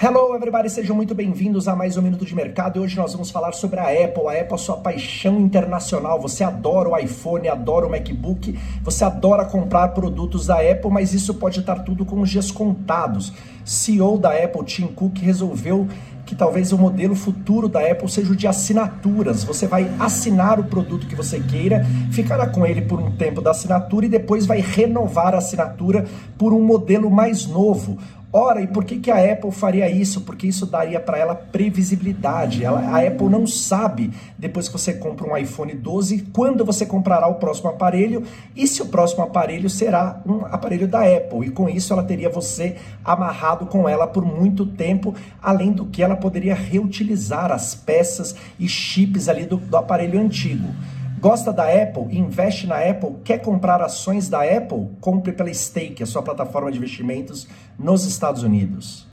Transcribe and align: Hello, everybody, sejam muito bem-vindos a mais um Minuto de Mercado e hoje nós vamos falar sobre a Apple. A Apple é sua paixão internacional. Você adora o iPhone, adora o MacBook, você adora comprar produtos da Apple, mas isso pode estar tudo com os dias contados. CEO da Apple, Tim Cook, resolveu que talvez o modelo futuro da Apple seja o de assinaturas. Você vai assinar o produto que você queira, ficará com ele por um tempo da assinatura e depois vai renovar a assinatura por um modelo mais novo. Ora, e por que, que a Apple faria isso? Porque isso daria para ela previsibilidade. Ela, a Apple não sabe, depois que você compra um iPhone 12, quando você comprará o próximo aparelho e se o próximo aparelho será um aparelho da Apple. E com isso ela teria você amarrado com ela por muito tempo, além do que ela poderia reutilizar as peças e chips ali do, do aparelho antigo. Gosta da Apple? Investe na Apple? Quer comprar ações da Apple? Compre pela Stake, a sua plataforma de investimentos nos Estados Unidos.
Hello, 0.00 0.32
everybody, 0.32 0.70
sejam 0.70 0.94
muito 0.94 1.12
bem-vindos 1.12 1.66
a 1.66 1.74
mais 1.74 1.96
um 1.96 2.02
Minuto 2.02 2.24
de 2.24 2.32
Mercado 2.32 2.78
e 2.78 2.80
hoje 2.80 2.96
nós 2.96 3.12
vamos 3.12 3.32
falar 3.32 3.50
sobre 3.50 3.80
a 3.80 3.88
Apple. 4.04 4.28
A 4.28 4.40
Apple 4.40 4.54
é 4.54 4.56
sua 4.56 4.76
paixão 4.76 5.40
internacional. 5.40 6.20
Você 6.20 6.44
adora 6.44 6.88
o 6.88 6.96
iPhone, 6.96 7.48
adora 7.48 7.84
o 7.84 7.90
MacBook, 7.90 8.56
você 8.84 9.02
adora 9.02 9.44
comprar 9.44 9.88
produtos 9.88 10.46
da 10.46 10.60
Apple, 10.60 10.88
mas 10.88 11.12
isso 11.12 11.34
pode 11.34 11.58
estar 11.58 11.80
tudo 11.80 12.04
com 12.04 12.20
os 12.20 12.30
dias 12.30 12.52
contados. 12.52 13.32
CEO 13.64 14.16
da 14.16 14.30
Apple, 14.32 14.64
Tim 14.64 14.86
Cook, 14.86 15.18
resolveu 15.18 15.88
que 16.24 16.34
talvez 16.34 16.72
o 16.72 16.78
modelo 16.78 17.14
futuro 17.14 17.68
da 17.68 17.80
Apple 17.80 18.08
seja 18.08 18.32
o 18.32 18.36
de 18.36 18.46
assinaturas. 18.46 19.42
Você 19.44 19.66
vai 19.66 19.90
assinar 19.98 20.60
o 20.60 20.64
produto 20.64 21.06
que 21.06 21.16
você 21.16 21.40
queira, 21.40 21.84
ficará 22.12 22.46
com 22.46 22.66
ele 22.66 22.82
por 22.82 23.00
um 23.00 23.10
tempo 23.10 23.40
da 23.40 23.50
assinatura 23.50 24.04
e 24.04 24.10
depois 24.10 24.44
vai 24.44 24.60
renovar 24.60 25.34
a 25.34 25.38
assinatura 25.38 26.04
por 26.36 26.52
um 26.52 26.62
modelo 26.62 27.10
mais 27.10 27.46
novo. 27.46 27.98
Ora, 28.30 28.60
e 28.60 28.66
por 28.66 28.84
que, 28.84 28.98
que 28.98 29.10
a 29.10 29.32
Apple 29.32 29.50
faria 29.50 29.88
isso? 29.88 30.20
Porque 30.20 30.46
isso 30.46 30.66
daria 30.66 31.00
para 31.00 31.16
ela 31.16 31.34
previsibilidade. 31.34 32.62
Ela, 32.62 32.80
a 32.80 33.06
Apple 33.06 33.26
não 33.26 33.46
sabe, 33.46 34.12
depois 34.36 34.68
que 34.68 34.74
você 34.74 34.92
compra 34.92 35.26
um 35.26 35.34
iPhone 35.34 35.72
12, 35.72 36.28
quando 36.30 36.62
você 36.62 36.84
comprará 36.84 37.26
o 37.26 37.36
próximo 37.36 37.70
aparelho 37.70 38.22
e 38.54 38.66
se 38.66 38.82
o 38.82 38.86
próximo 38.86 39.22
aparelho 39.22 39.70
será 39.70 40.20
um 40.26 40.44
aparelho 40.44 40.86
da 40.86 41.00
Apple. 41.00 41.46
E 41.46 41.50
com 41.50 41.70
isso 41.70 41.90
ela 41.94 42.02
teria 42.02 42.28
você 42.28 42.76
amarrado 43.02 43.64
com 43.64 43.88
ela 43.88 44.06
por 44.06 44.26
muito 44.26 44.66
tempo, 44.66 45.14
além 45.42 45.72
do 45.72 45.86
que 45.86 46.02
ela 46.02 46.14
poderia 46.14 46.54
reutilizar 46.54 47.50
as 47.50 47.74
peças 47.74 48.36
e 48.58 48.68
chips 48.68 49.26
ali 49.30 49.46
do, 49.46 49.56
do 49.56 49.76
aparelho 49.76 50.20
antigo. 50.20 50.68
Gosta 51.18 51.52
da 51.52 51.64
Apple? 51.64 52.16
Investe 52.16 52.66
na 52.66 52.76
Apple? 52.76 53.16
Quer 53.24 53.38
comprar 53.38 53.82
ações 53.82 54.28
da 54.28 54.42
Apple? 54.42 54.88
Compre 55.00 55.32
pela 55.32 55.52
Stake, 55.52 56.02
a 56.02 56.06
sua 56.06 56.22
plataforma 56.22 56.70
de 56.70 56.78
investimentos 56.78 57.48
nos 57.76 58.04
Estados 58.04 58.44
Unidos. 58.44 59.06